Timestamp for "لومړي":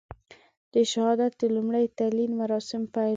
1.55-1.85